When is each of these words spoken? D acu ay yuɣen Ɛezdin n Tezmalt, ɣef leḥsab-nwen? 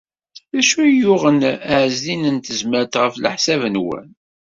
D 0.53 0.55
acu 0.59 0.75
ay 0.85 0.93
yuɣen 1.01 1.39
Ɛezdin 1.79 2.23
n 2.29 2.37
Tezmalt, 2.39 2.99
ɣef 3.01 3.15
leḥsab-nwen? 3.17 4.07